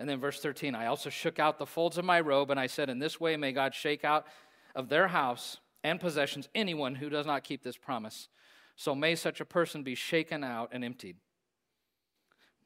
[0.00, 2.66] And then verse 13, I also shook out the folds of my robe, and I
[2.66, 4.26] said, In this way may God shake out
[4.74, 8.28] of their house and possessions anyone who does not keep this promise.
[8.76, 11.16] So may such a person be shaken out and emptied.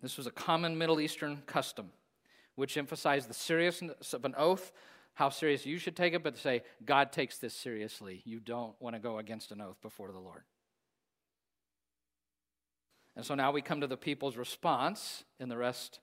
[0.03, 1.91] This was a common Middle Eastern custom,
[2.55, 4.73] which emphasized the seriousness of an oath,
[5.15, 8.23] how serious you should take it, but say, God takes this seriously.
[8.25, 10.43] You don't want to go against an oath before the Lord.
[13.15, 16.01] And so now we come to the people's response in the rest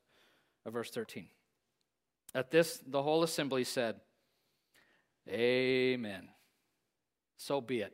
[0.66, 1.28] of verse 13.
[2.36, 3.96] At this, the whole assembly said,
[5.28, 6.30] Amen.
[7.38, 7.94] So be it.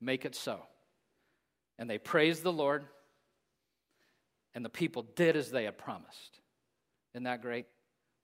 [0.00, 0.60] Make it so.
[1.78, 2.84] And they praised the Lord,
[4.54, 6.40] and the people did as they had promised.
[7.14, 7.66] Isn't that great?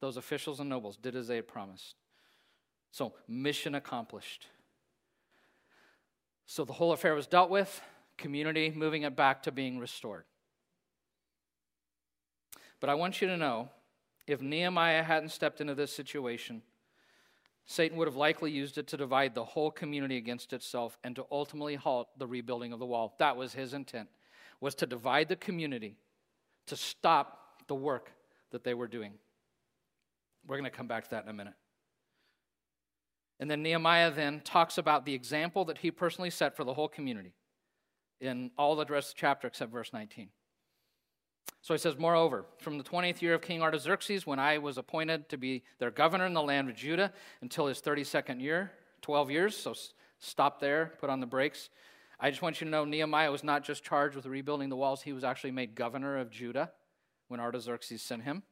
[0.00, 1.96] Those officials and nobles did as they had promised.
[2.94, 4.46] So, mission accomplished.
[6.46, 7.82] So, the whole affair was dealt with,
[8.16, 10.22] community moving it back to being restored.
[12.78, 13.68] But I want you to know
[14.28, 16.62] if Nehemiah hadn't stepped into this situation,
[17.66, 21.26] Satan would have likely used it to divide the whole community against itself and to
[21.32, 23.16] ultimately halt the rebuilding of the wall.
[23.18, 24.08] That was his intent,
[24.60, 25.96] was to divide the community,
[26.66, 28.12] to stop the work
[28.52, 29.14] that they were doing.
[30.46, 31.54] We're going to come back to that in a minute.
[33.40, 36.88] And then Nehemiah then talks about the example that he personally set for the whole
[36.88, 37.34] community
[38.20, 40.28] in all the rest of the chapter except verse 19.
[41.60, 45.28] So he says, Moreover, from the 20th year of King Artaxerxes, when I was appointed
[45.30, 48.70] to be their governor in the land of Judah until his 32nd year,
[49.02, 49.74] 12 years, so
[50.18, 51.70] stop there, put on the brakes.
[52.20, 55.02] I just want you to know Nehemiah was not just charged with rebuilding the walls,
[55.02, 56.70] he was actually made governor of Judah
[57.28, 58.42] when Artaxerxes sent him.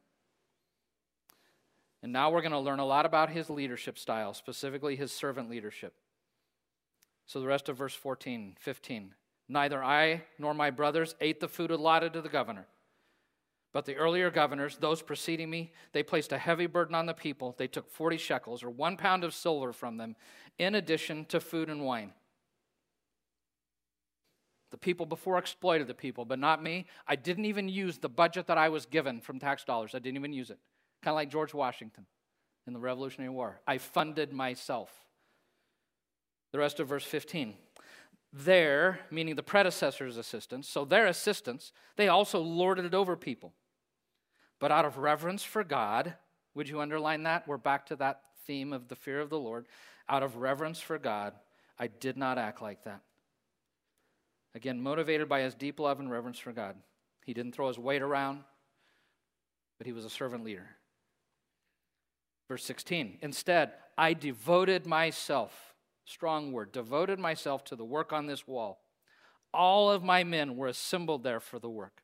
[2.03, 5.49] And now we're going to learn a lot about his leadership style, specifically his servant
[5.49, 5.95] leadership.
[7.25, 9.15] So the rest of verse 14, 15.
[9.49, 12.67] Neither I nor my brothers ate the food allotted to the governor
[13.73, 17.55] but the earlier governors, those preceding me, they placed a heavy burden on the people.
[17.57, 20.15] They took 40 shekels, or one pound of silver from them,
[20.59, 22.13] in addition to food and wine.
[24.69, 26.85] The people before exploited the people, but not me.
[27.07, 29.95] I didn't even use the budget that I was given from tax dollars.
[29.95, 30.59] I didn't even use it.
[31.03, 32.05] Kind of like George Washington
[32.65, 33.59] in the Revolutionary War.
[33.67, 34.89] I funded myself.
[36.53, 37.55] The rest of verse 15.
[38.33, 43.53] their, meaning the predecessor's assistants, so their assistants, they also lorded it over people.
[44.59, 46.15] But out of reverence for God,
[46.55, 47.47] would you underline that?
[47.47, 49.67] We're back to that theme of the fear of the Lord.
[50.09, 51.33] Out of reverence for God,
[51.77, 53.01] I did not act like that.
[54.55, 56.75] Again, motivated by his deep love and reverence for God.
[57.25, 58.43] He didn't throw his weight around,
[59.77, 60.69] but he was a servant leader.
[62.53, 65.73] Verse 16, instead, I devoted myself,
[66.05, 68.83] strong word, devoted myself to the work on this wall.
[69.51, 72.03] All of my men were assembled there for the work.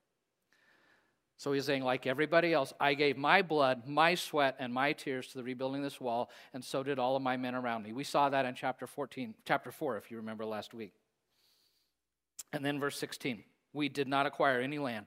[1.37, 5.27] So he's saying, like everybody else, I gave my blood, my sweat, and my tears
[5.27, 7.93] to the rebuilding of this wall, and so did all of my men around me.
[7.93, 10.93] We saw that in chapter 14, chapter 4, if you remember last week.
[12.51, 15.05] And then verse 16, we did not acquire any land.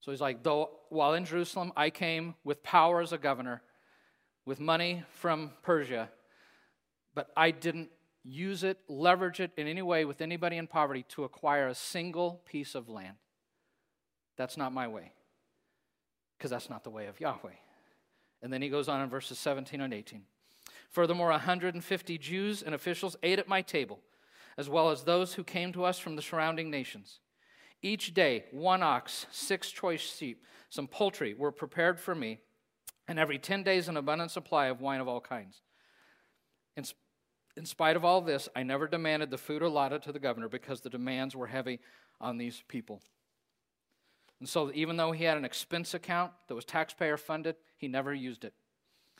[0.00, 3.62] So he's like, though while in Jerusalem, I came with power as a governor,
[4.44, 6.08] with money from Persia,
[7.14, 7.90] but I didn't
[8.24, 12.42] use it, leverage it in any way with anybody in poverty to acquire a single
[12.46, 13.16] piece of land.
[14.36, 15.12] That's not my way,
[16.36, 17.56] because that's not the way of Yahweh.
[18.40, 20.22] And then he goes on in verses 17 and 18.
[20.90, 23.98] Furthermore, 150 Jews and officials ate at my table,
[24.56, 27.20] as well as those who came to us from the surrounding nations.
[27.82, 32.40] Each day, one ox, six choice sheep, some poultry were prepared for me,
[33.06, 35.62] and every 10 days, an abundant supply of wine of all kinds.
[36.76, 36.84] In,
[37.56, 40.80] in spite of all this, I never demanded the food allotted to the governor because
[40.80, 41.80] the demands were heavy
[42.20, 43.00] on these people.
[44.40, 48.14] And so, even though he had an expense account that was taxpayer funded, he never
[48.14, 48.54] used it.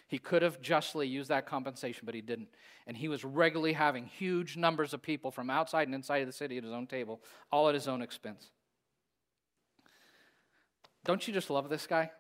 [0.08, 2.48] He could have justly used that compensation, but he didn't.
[2.86, 6.32] And he was regularly having huge numbers of people from outside and inside of the
[6.32, 7.20] city at his own table,
[7.52, 8.50] all at his own expense.
[11.04, 12.10] Don't you just love this guy?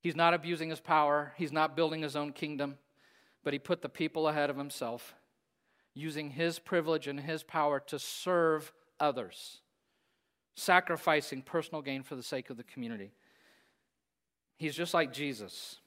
[0.00, 2.78] He's not abusing his power, he's not building his own kingdom,
[3.42, 5.14] but he put the people ahead of himself,
[5.94, 9.60] using his privilege and his power to serve others
[10.54, 13.12] sacrificing personal gain for the sake of the community.
[14.56, 15.78] He's just like Jesus,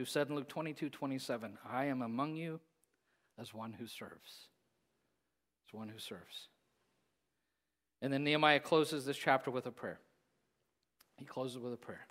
[0.00, 2.58] who said in Luke 22 27, I am among you
[3.38, 4.48] as one who serves.
[5.68, 6.48] As one who serves.
[8.00, 10.00] And then Nehemiah closes this chapter with a prayer.
[11.18, 12.06] He closes with a prayer.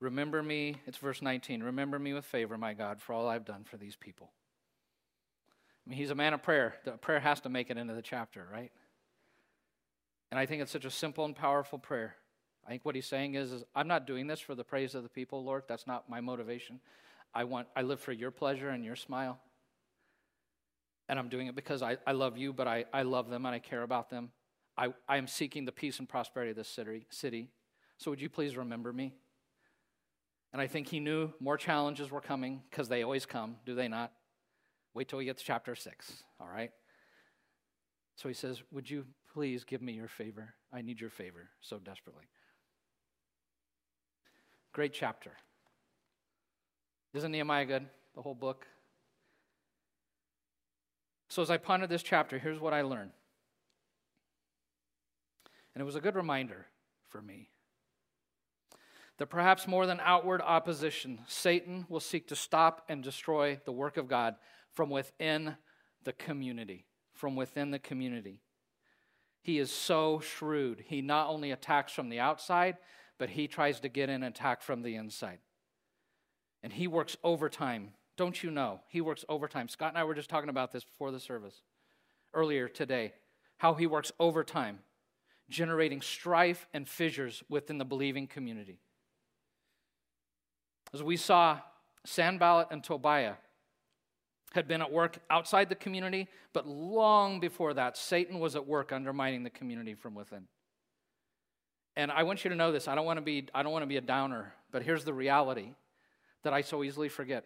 [0.00, 1.62] Remember me, it's verse 19.
[1.62, 4.32] Remember me with favor, my God, for all I've done for these people.
[5.86, 6.74] I mean, he's a man of prayer.
[6.84, 8.72] The prayer has to make it into the chapter, right?
[10.32, 12.16] And I think it's such a simple and powerful prayer.
[12.66, 15.02] I think what he's saying is, is I'm not doing this for the praise of
[15.02, 15.64] the people, Lord.
[15.68, 16.80] That's not my motivation.
[17.34, 19.38] I want I live for your pleasure and your smile.
[21.08, 23.54] And I'm doing it because I, I love you, but I, I love them and
[23.54, 24.30] I care about them.
[24.76, 27.50] I, I am seeking the peace and prosperity of this city, city.
[27.98, 29.14] So would you please remember me?
[30.52, 33.88] And I think he knew more challenges were coming because they always come, do they
[33.88, 34.12] not?
[34.94, 36.70] Wait till we get to chapter 6, all right?
[38.16, 40.54] So he says, Would you please give me your favor?
[40.72, 42.24] I need your favor so desperately.
[44.72, 45.32] Great chapter.
[47.12, 47.86] Isn't Nehemiah good?
[48.14, 48.66] The whole book?
[51.28, 53.10] So as I pondered this chapter, here's what I learned.
[55.74, 56.66] And it was a good reminder
[57.08, 57.50] for me
[59.18, 63.96] that perhaps more than outward opposition, Satan will seek to stop and destroy the work
[63.96, 64.36] of God
[64.72, 65.56] from within
[66.04, 66.86] the community.
[67.14, 68.40] From within the community.
[69.42, 70.84] He is so shrewd.
[70.86, 72.78] He not only attacks from the outside,
[73.18, 75.38] but he tries to get in and attack from the inside.
[76.62, 77.90] And he works overtime.
[78.16, 78.80] Don't you know?
[78.88, 79.68] He works overtime.
[79.68, 81.62] Scott and I were just talking about this before the service,
[82.34, 83.12] earlier today,
[83.58, 84.80] how he works overtime,
[85.48, 88.80] generating strife and fissures within the believing community.
[90.94, 91.60] As we saw
[92.04, 93.34] Sanballat and Tobiah
[94.52, 98.92] had been at work outside the community, but long before that, Satan was at work
[98.92, 100.46] undermining the community from within.
[101.96, 102.88] And I want you to know this.
[102.88, 105.12] I don't want to be, I don't want to be a downer, but here's the
[105.12, 105.74] reality
[106.42, 107.44] that I so easily forget.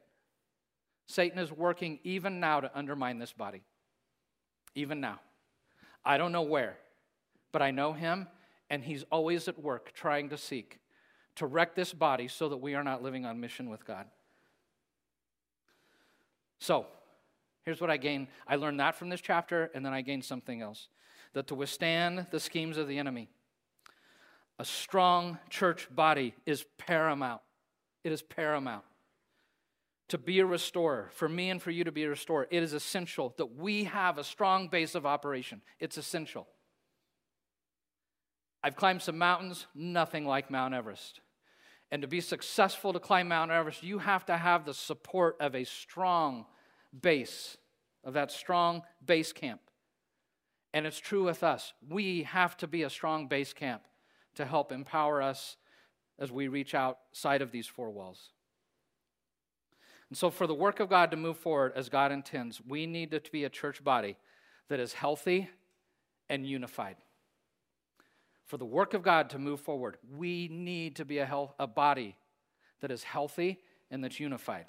[1.07, 3.63] Satan is working even now to undermine this body.
[4.75, 5.21] Even now.
[6.05, 6.77] I don't know where,
[7.53, 8.29] but I know him,
[8.71, 10.81] and he's always at work trying to seek
[11.37, 14.07] to wreck this body so that we are not living on mission with God.
[16.59, 16.87] So,
[17.65, 18.29] here's what I gain.
[18.49, 20.89] I learned that from this chapter, and then I gained something else
[21.35, 23.29] that to withstand the schemes of the enemy,
[24.59, 27.43] a strong church body is paramount.
[28.05, 28.85] It is paramount.
[30.11, 32.73] To be a restorer, for me and for you to be a restorer, it is
[32.73, 35.63] essential that we have a strong base of operation.
[35.81, 36.47] It's essential.
[38.63, 41.21] I've climbed some mountains, nothing like Mount Everest.
[41.91, 45.55] And to be successful to climb Mount Everest, you have to have the support of
[45.55, 46.47] a strong
[46.99, 47.57] base,
[48.05, 49.61] of that strong base camp.
[50.73, 51.73] And it's true with us.
[51.89, 53.83] We have to be a strong base camp
[54.37, 55.57] to help empower us
[56.19, 58.31] as we reach outside of these four walls.
[60.09, 63.11] And so, for the work of God to move forward as God intends, we need
[63.11, 64.17] to be a church body
[64.69, 65.51] that is healthy
[66.29, 66.97] and unified.
[68.47, 71.67] For the work of God to move forward, we need to be a, health, a
[71.67, 72.17] body
[72.81, 73.59] that is healthy
[73.91, 74.67] and that's unified.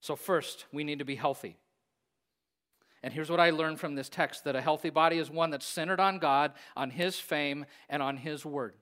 [0.00, 1.56] So, first, we need to be healthy.
[3.02, 5.66] And here's what I learned from this text that a healthy body is one that's
[5.66, 8.74] centered on God, on His fame, and on His word.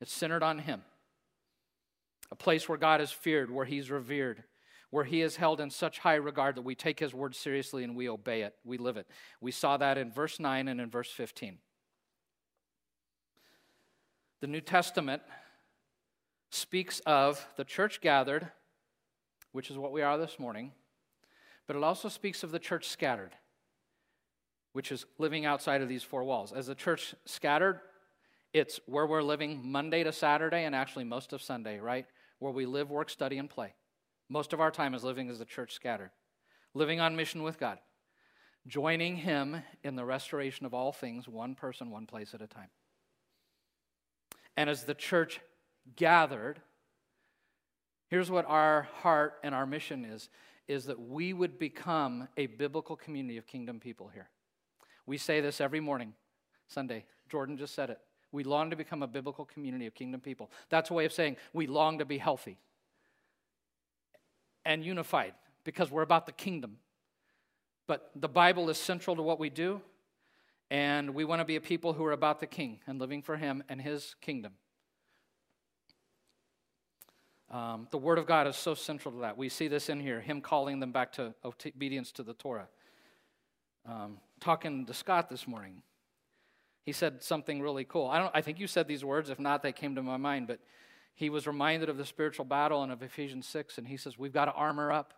[0.00, 0.82] It's centered on Him.
[2.30, 4.44] A place where God is feared, where He's revered,
[4.90, 7.94] where He is held in such high regard that we take His word seriously and
[7.94, 9.06] we obey it, we live it.
[9.40, 11.58] We saw that in verse 9 and in verse 15.
[14.40, 15.22] The New Testament
[16.50, 18.48] speaks of the church gathered,
[19.52, 20.72] which is what we are this morning,
[21.68, 23.36] but it also speaks of the church scattered,
[24.72, 26.50] which is living outside of these four walls.
[26.50, 27.80] As the church scattered,
[28.54, 32.06] it's where we're living Monday to Saturday and actually most of Sunday, right?
[32.38, 33.74] Where we live, work, study, and play.
[34.30, 36.10] Most of our time is living as the church scattered,
[36.72, 37.78] living on mission with God,
[38.66, 42.70] joining Him in the restoration of all things, one person, one place at a time.
[44.56, 45.40] And as the church
[45.96, 46.60] gathered,
[48.08, 50.30] here's what our heart and our mission is
[50.68, 54.28] is that we would become a biblical community of kingdom people here.
[55.06, 56.12] We say this every morning,
[56.68, 57.06] Sunday.
[57.30, 57.98] Jordan just said it.
[58.30, 60.50] We long to become a biblical community of kingdom people.
[60.68, 62.58] That's a way of saying we long to be healthy
[64.66, 65.32] and unified
[65.64, 66.76] because we're about the kingdom.
[67.86, 69.80] But the Bible is central to what we do,
[70.70, 73.38] and we want to be a people who are about the king and living for
[73.38, 74.52] him and his kingdom.
[77.50, 79.38] Um, the Word of God is so central to that.
[79.38, 82.68] We see this in here, Him calling them back to obedience to the Torah.
[83.86, 85.82] Um, talking to Scott this morning,
[86.84, 88.06] he said something really cool.
[88.06, 89.30] I, don't, I think you said these words.
[89.30, 90.46] If not, they came to my mind.
[90.46, 90.60] But
[91.14, 94.32] he was reminded of the spiritual battle and of Ephesians 6, and he says, We've
[94.32, 95.14] got to armor up.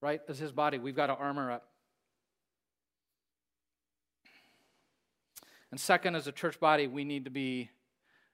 [0.00, 0.20] Right?
[0.28, 1.68] As his body, we've got to armor up.
[5.70, 7.70] And second, as a church body, we need to be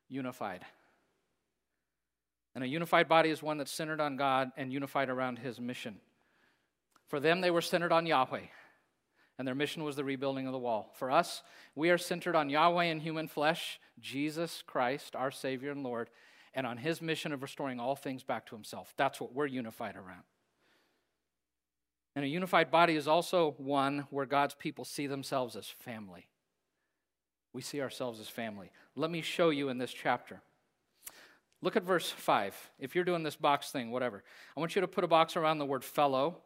[0.08, 0.64] unified.
[2.58, 6.00] And a unified body is one that's centered on God and unified around his mission.
[7.06, 8.46] For them, they were centered on Yahweh,
[9.38, 10.90] and their mission was the rebuilding of the wall.
[10.96, 11.44] For us,
[11.76, 16.10] we are centered on Yahweh in human flesh, Jesus Christ, our Savior and Lord,
[16.52, 18.92] and on his mission of restoring all things back to himself.
[18.96, 20.24] That's what we're unified around.
[22.16, 26.26] And a unified body is also one where God's people see themselves as family.
[27.52, 28.72] We see ourselves as family.
[28.96, 30.42] Let me show you in this chapter.
[31.60, 32.70] Look at verse 5.
[32.78, 34.22] If you're doing this box thing, whatever,
[34.56, 36.38] I want you to put a box around the word fellow.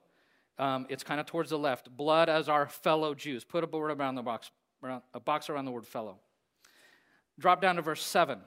[0.58, 1.94] Um, it's kind of towards the left.
[1.94, 3.44] Blood as our fellow Jews.
[3.44, 4.50] Put a word around the box,
[4.82, 6.18] around, a box around the word fellow.
[7.38, 8.40] Drop down to verse 7.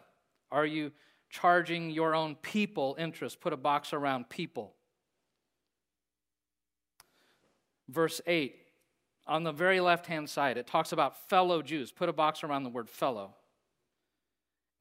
[0.52, 0.92] Are you
[1.30, 3.42] charging your own people interest?
[3.42, 4.74] Put a box around people.
[7.90, 8.56] Verse 8.
[9.28, 11.92] On the very left hand side, it talks about fellow Jews.
[11.92, 13.34] Put a box around the word fellow.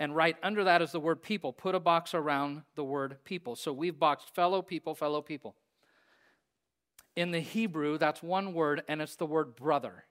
[0.00, 1.52] And right under that is the word people.
[1.52, 3.54] Put a box around the word people.
[3.54, 5.54] So we've boxed fellow people, fellow people.
[7.14, 10.04] In the Hebrew, that's one word, and it's the word brother.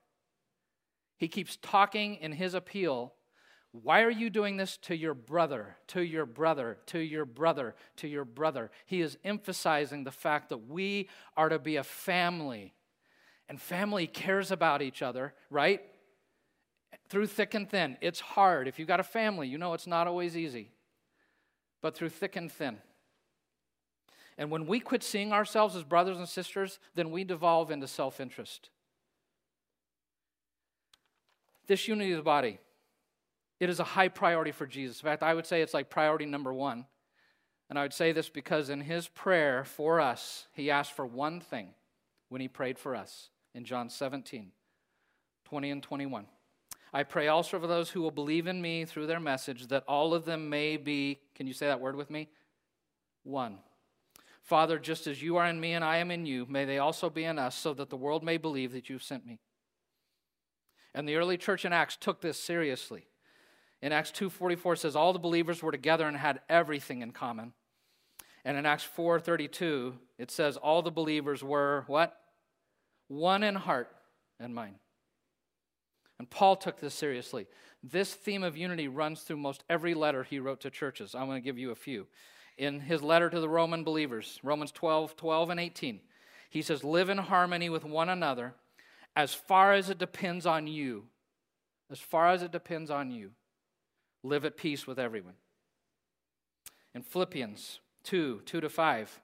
[1.17, 3.13] He keeps talking in his appeal.
[3.74, 8.08] Why are you doing this to your brother, to your brother, to your brother, to
[8.08, 8.72] your brother?
[8.86, 12.74] He is emphasizing the fact that we are to be a family.
[13.50, 15.82] And family cares about each other, right?
[17.10, 17.97] Through thick and thin.
[18.01, 18.67] It's hard.
[18.67, 20.71] If you've got a family, you know it's not always easy.
[21.82, 22.77] But through thick and thin.
[24.38, 28.19] And when we quit seeing ourselves as brothers and sisters, then we devolve into self
[28.19, 28.69] interest.
[31.67, 32.60] This unity of the body,
[33.60, 34.99] it is a high priority for Jesus.
[34.99, 36.86] In fact, I would say it's like priority number one.
[37.69, 41.39] And I would say this because in his prayer for us, he asked for one
[41.39, 41.69] thing
[42.29, 44.51] when he prayed for us in John 17
[45.45, 46.25] 20 and 21.
[46.94, 50.13] I pray also for those who will believe in me through their message, that all
[50.13, 52.29] of them may be, can you say that word with me?
[53.23, 53.58] One.
[54.44, 57.10] Father, just as you are in me and I am in you, may they also
[57.10, 59.39] be in us, so that the world may believe that you've sent me.
[60.94, 63.08] And the early church in Acts took this seriously.
[63.81, 67.54] In Acts 2:44 says all the believers were together and had everything in common.
[68.46, 72.17] And in Acts 4:32 it says all the believers were what?
[73.08, 73.96] One in heart
[74.39, 74.75] and mind.
[76.19, 77.47] And Paul took this seriously.
[77.83, 81.15] This theme of unity runs through most every letter he wrote to churches.
[81.15, 82.07] I'm going to give you a few.
[82.57, 85.99] In his letter to the Roman believers, Romans 12, 12 and 18,
[86.49, 88.53] He says, Live in harmony with one another
[89.15, 91.05] as far as it depends on you.
[91.91, 93.31] As far as it depends on you.
[94.23, 95.35] Live at peace with everyone.
[96.95, 99.21] In Philippians 2 2 to 5,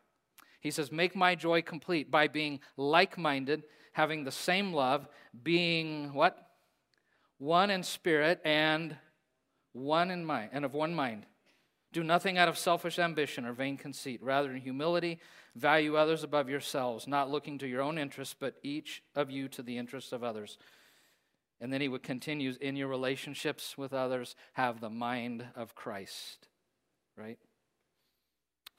[0.59, 3.63] he says, Make my joy complete by being like minded,
[3.93, 5.07] having the same love,
[5.43, 6.48] being what?
[7.39, 8.95] One in spirit and
[9.73, 11.25] one in mind, and of one mind.
[11.91, 14.21] Do nothing out of selfish ambition or vain conceit.
[14.21, 15.19] Rather, in humility,
[15.55, 19.63] value others above yourselves, not looking to your own interests, but each of you to
[19.63, 20.57] the interests of others.
[21.59, 26.47] And then he would continue in your relationships with others, have the mind of Christ,
[27.17, 27.39] right?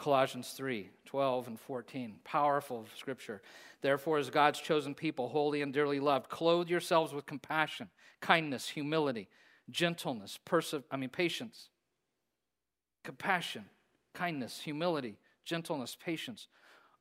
[0.01, 2.15] Colossians 3 12 and 14.
[2.25, 3.43] Powerful scripture.
[3.83, 7.91] Therefore, as God's chosen people, holy and dearly loved, clothe yourselves with compassion,
[8.21, 9.29] kindness, humility,
[9.69, 11.69] gentleness, perse- I mean, patience.
[13.05, 13.67] Compassion,
[14.15, 16.49] kindness, humility, gentleness, patience.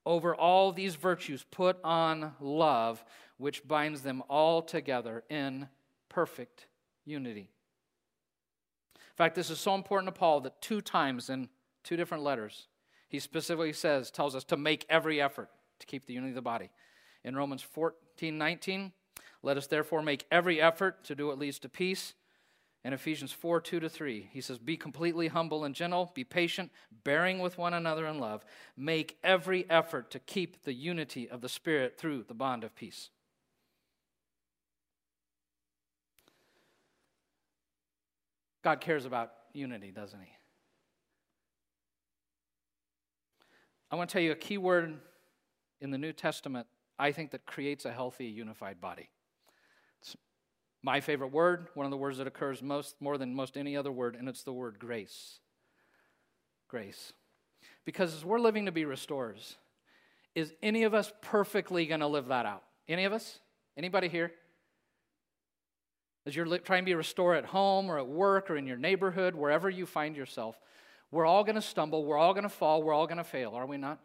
[0.06, 3.06] Over all these virtues, put on love,
[3.38, 5.70] which binds them all together in
[6.10, 6.68] perfect
[7.06, 7.50] unity.
[8.96, 11.48] In fact, this is so important to Paul that two times in
[11.84, 12.68] two different letters,
[13.10, 15.50] he specifically says, tells us to make every effort
[15.80, 16.70] to keep the unity of the body.
[17.24, 18.94] In Romans 14, 19,
[19.42, 22.14] let us therefore make every effort to do what leads to peace.
[22.86, 26.72] In Ephesians 4, 2 to 3, he says, Be completely humble and gentle, be patient,
[27.04, 28.46] bearing with one another in love.
[28.78, 33.10] Make every effort to keep the unity of the Spirit through the bond of peace.
[38.64, 40.39] God cares about unity, doesn't he?
[43.92, 45.00] I want to tell you a key word
[45.82, 46.68] in the New Testament,
[46.98, 49.10] I think, that creates a healthy, unified body.
[50.02, 50.16] It's
[50.84, 53.92] my favorite word, one of the words that occurs most, more than most any other
[53.92, 55.40] word, and it's the word grace.
[56.68, 57.14] Grace.
[57.84, 59.58] Because as we're living to be restorers,
[60.36, 62.64] is any of us perfectly going to live that out?
[62.88, 63.40] Any of us?
[63.76, 64.32] Anybody here?
[66.28, 69.34] As you're trying to be restored at home or at work or in your neighborhood,
[69.34, 70.60] wherever you find yourself,
[71.12, 73.54] we're all going to stumble, we're all going to fall, we're all going to fail,
[73.54, 74.00] are we not?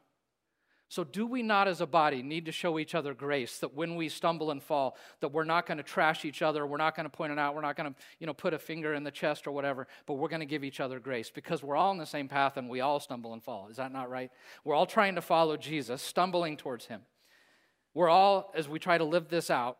[0.88, 3.96] So, do we not as a body need to show each other grace that when
[3.96, 7.04] we stumble and fall, that we're not going to trash each other, we're not going
[7.04, 9.10] to point it out, we're not going to, you know, put a finger in the
[9.10, 11.98] chest or whatever, but we're going to give each other grace because we're all on
[11.98, 13.66] the same path and we all stumble and fall.
[13.68, 14.30] Is that not right?
[14.62, 17.00] We're all trying to follow Jesus, stumbling towards him.
[17.94, 19.78] We're all, as we try to live this out,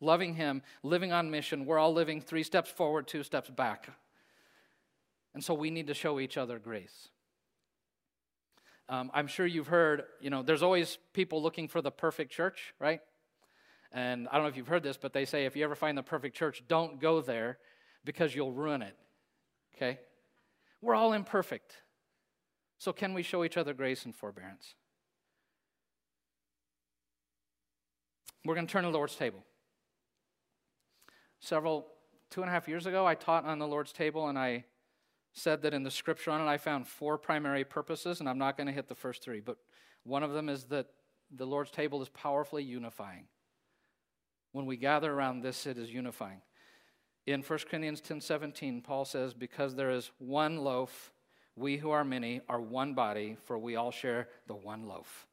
[0.00, 3.90] loving him, living on mission, we're all living three steps forward, two steps back.
[5.36, 7.10] And so we need to show each other grace.
[8.88, 12.72] Um, I'm sure you've heard, you know, there's always people looking for the perfect church,
[12.80, 13.00] right?
[13.92, 15.98] And I don't know if you've heard this, but they say if you ever find
[15.98, 17.58] the perfect church, don't go there
[18.02, 18.96] because you'll ruin it.
[19.76, 19.98] Okay?
[20.80, 21.74] We're all imperfect.
[22.78, 24.74] So, can we show each other grace and forbearance?
[28.42, 29.44] We're going to turn to the Lord's table.
[31.40, 31.88] Several,
[32.30, 34.64] two and a half years ago, I taught on the Lord's table and I
[35.36, 38.56] said that in the scripture on it, I found four primary purposes, and I'm not
[38.56, 39.58] going to hit the first three, but
[40.02, 40.86] one of them is that
[41.30, 43.26] the Lord's table is powerfully unifying.
[44.52, 46.40] When we gather around this, it is unifying.
[47.26, 51.12] In 1 Corinthians 10 17, Paul says, Because there is one loaf,
[51.54, 55.26] we who are many are one body, for we all share the one loaf.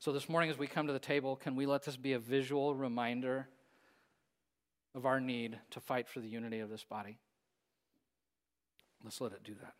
[0.00, 2.18] So this morning, as we come to the table, can we let this be a
[2.18, 3.48] visual reminder
[4.94, 7.18] of our need to fight for the unity of this body?
[9.02, 9.74] Let's let it do that.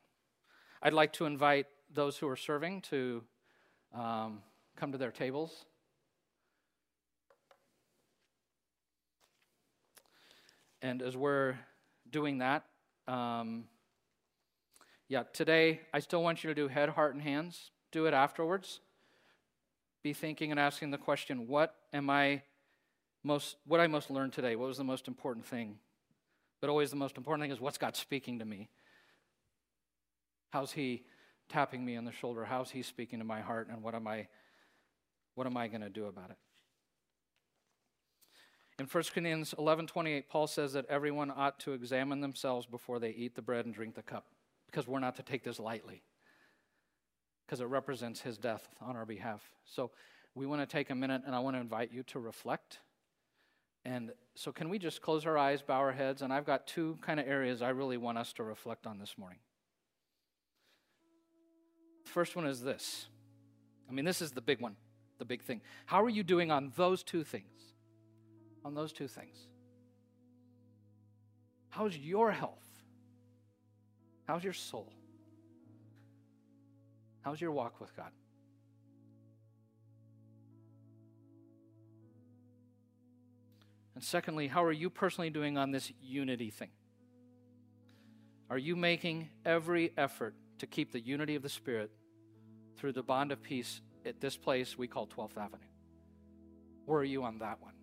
[0.83, 3.23] I'd like to invite those who are serving to
[3.95, 4.41] um,
[4.77, 5.65] come to their tables.
[10.83, 11.57] And as we're
[12.11, 12.65] doing that,
[13.07, 13.65] um,
[15.09, 17.73] yeah, today I still want you to do head, heart, and hands.
[17.93, 18.81] Do it afterwards.
[20.03, 22.43] Be thinking and asking the question, what am I
[23.23, 24.57] most what I most learned today?
[24.57, 25.79] What was the most important thing?
[26.61, 28.69] But always the most important thing is what's God speaking to me?
[30.51, 31.05] How's he
[31.49, 32.45] tapping me on the shoulder?
[32.45, 33.69] How's he speaking to my heart?
[33.71, 34.29] And what am I,
[35.35, 36.37] what am I going to do about it?
[38.79, 43.11] In 1 Corinthians 11 28, Paul says that everyone ought to examine themselves before they
[43.11, 44.27] eat the bread and drink the cup,
[44.67, 46.03] because we're not to take this lightly,
[47.45, 49.43] because it represents his death on our behalf.
[49.67, 49.91] So
[50.35, 52.79] we want to take a minute, and I want to invite you to reflect.
[53.85, 56.23] And so, can we just close our eyes, bow our heads?
[56.23, 59.19] And I've got two kind of areas I really want us to reflect on this
[59.19, 59.41] morning.
[62.11, 63.07] The first one is this.
[63.89, 64.75] I mean, this is the big one,
[65.21, 65.61] the big thing.
[65.87, 67.53] How are you doing on those two things?
[68.65, 69.37] On those two things.
[71.69, 72.67] How's your health?
[74.27, 74.93] How's your soul?
[77.21, 78.11] How's your walk with God?
[83.95, 86.71] And secondly, how are you personally doing on this unity thing?
[88.51, 91.93] Are you making every effort to keep the unity of the Spirit
[92.81, 95.61] through the bond of peace at this place we call 12th Avenue?
[96.87, 97.75] Where are you on that one?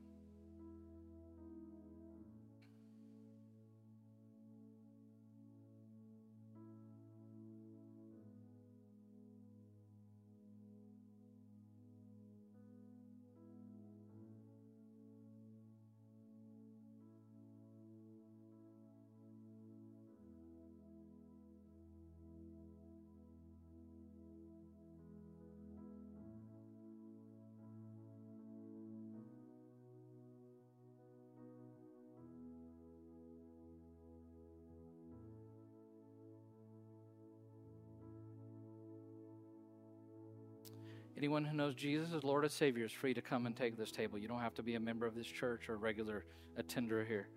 [41.17, 43.91] Anyone who knows Jesus as Lord and Savior is free to come and take this
[43.91, 44.19] table.
[44.19, 46.25] You don't have to be a member of this church or a regular
[46.57, 47.27] attender here.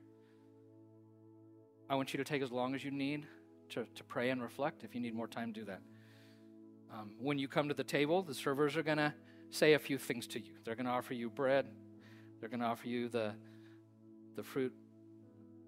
[1.88, 3.26] I want you to take as long as you need
[3.70, 4.84] to, to pray and reflect.
[4.84, 5.80] If you need more time, do that.
[6.92, 9.14] Um, when you come to the table, the servers are going to
[9.48, 10.52] say a few things to you.
[10.62, 11.64] They're going to offer you bread,
[12.38, 13.32] they're going to offer you the,
[14.36, 14.74] the fruit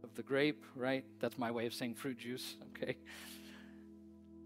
[0.05, 1.07] of the grape, right?
[1.19, 2.99] That's my way of saying fruit juice, okay?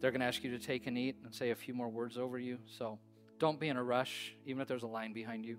[0.00, 2.16] They're going to ask you to take and eat and say a few more words
[2.16, 2.58] over you.
[2.66, 3.00] So,
[3.38, 5.58] don't be in a rush, even if there's a line behind you.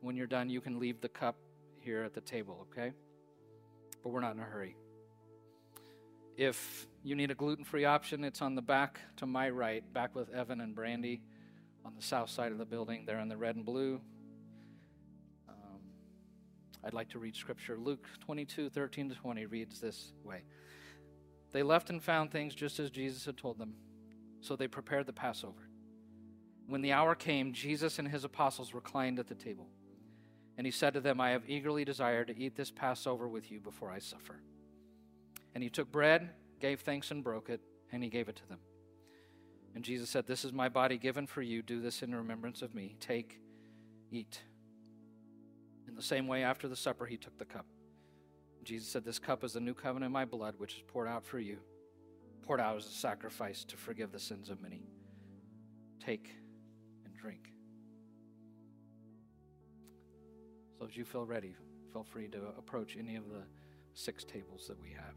[0.00, 1.36] When you're done, you can leave the cup
[1.80, 2.92] here at the table, okay?
[4.02, 4.76] But we're not in a hurry.
[6.36, 10.14] If you need a gluten free option, it's on the back to my right, back
[10.14, 11.22] with Evan and Brandy
[11.84, 13.04] on the south side of the building.
[13.06, 14.00] They're in the red and blue.
[15.48, 15.80] Um,
[16.84, 17.76] I'd like to read scripture.
[17.76, 20.42] Luke 22 13 to 20 reads this way
[21.52, 23.74] They left and found things just as Jesus had told them,
[24.40, 25.68] so they prepared the Passover.
[26.66, 29.68] When the hour came, Jesus and his apostles reclined at the table.
[30.56, 33.60] And he said to them, I have eagerly desired to eat this Passover with you
[33.60, 34.40] before I suffer.
[35.54, 37.60] And he took bread, gave thanks, and broke it,
[37.90, 38.58] and he gave it to them.
[39.74, 41.62] And Jesus said, This is my body given for you.
[41.62, 42.96] Do this in remembrance of me.
[43.00, 43.40] Take,
[44.10, 44.40] eat.
[45.88, 47.66] In the same way, after the supper, he took the cup.
[48.62, 51.24] Jesus said, This cup is the new covenant in my blood, which is poured out
[51.24, 51.58] for you,
[52.42, 54.82] poured out as a sacrifice to forgive the sins of many.
[56.04, 56.30] Take
[57.22, 57.52] drink.
[60.78, 61.54] So, as you feel ready,
[61.92, 63.42] feel free to approach any of the
[63.94, 65.14] six tables that we have.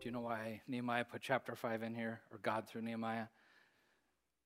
[0.00, 3.26] Do you know why Nehemiah put chapter 5 in here, or God through Nehemiah?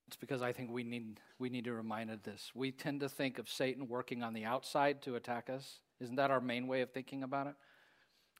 [0.06, 2.52] It's because I think we need, we need to remind of this.
[2.54, 5.80] We tend to think of Satan working on the outside to attack us.
[6.00, 7.54] Isn't that our main way of thinking about it?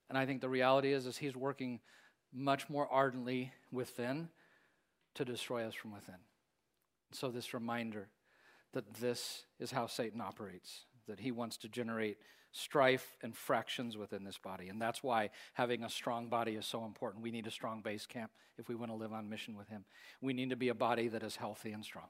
[0.09, 1.81] And I think the reality is, is he's working
[2.33, 4.29] much more ardently within
[5.15, 6.17] to destroy us from within.
[7.13, 8.09] So, this reminder
[8.73, 12.19] that this is how Satan operates, that he wants to generate
[12.53, 14.69] strife and fractions within this body.
[14.69, 17.23] And that's why having a strong body is so important.
[17.23, 19.85] We need a strong base camp if we want to live on mission with him.
[20.21, 22.09] We need to be a body that is healthy and strong.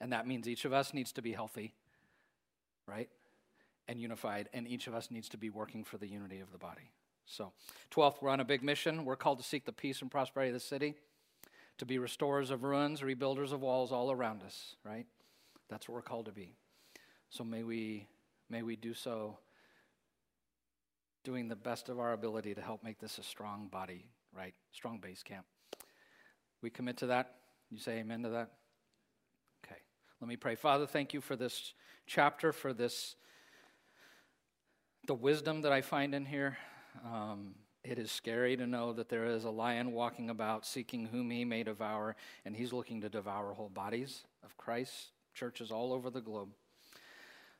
[0.00, 1.74] And that means each of us needs to be healthy,
[2.86, 3.08] right?
[3.88, 4.48] And unified.
[4.52, 6.90] And each of us needs to be working for the unity of the body.
[7.24, 7.52] So,
[7.90, 9.04] 12th, we're on a big mission.
[9.04, 10.94] We're called to seek the peace and prosperity of the city
[11.80, 15.06] to be restorers of ruins, rebuilders of walls all around us, right?
[15.70, 16.52] That's what we're called to be.
[17.30, 18.06] So may we
[18.50, 19.38] may we do so
[21.24, 24.52] doing the best of our ability to help make this a strong body, right?
[24.72, 25.46] Strong base camp.
[26.60, 27.36] We commit to that.
[27.70, 28.50] You say amen to that?
[29.64, 29.80] Okay.
[30.20, 30.56] Let me pray.
[30.56, 31.72] Father, thank you for this
[32.06, 33.16] chapter, for this
[35.06, 36.58] the wisdom that I find in here.
[37.06, 41.30] Um, it is scary to know that there is a lion walking about seeking whom
[41.30, 42.14] he may devour,
[42.44, 46.50] and he's looking to devour whole bodies of Christ, churches all over the globe.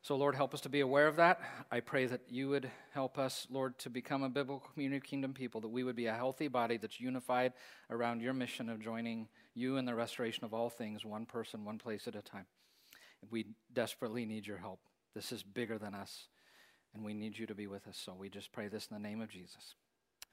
[0.03, 1.41] So, Lord, help us to be aware of that.
[1.71, 5.35] I pray that you would help us, Lord, to become a biblical community of kingdom
[5.35, 7.53] people, that we would be a healthy body that's unified
[7.91, 11.77] around your mission of joining you in the restoration of all things, one person, one
[11.77, 12.47] place at a time.
[13.31, 14.81] We desperately need your help.
[15.15, 16.29] This is bigger than us,
[16.95, 18.01] and we need you to be with us.
[18.03, 19.75] So we just pray this in the name of Jesus.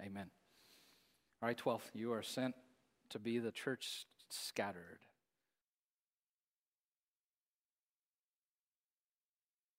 [0.02, 0.30] Amen.
[1.42, 2.56] All right, 12th, you are sent
[3.10, 5.00] to be the church scattered.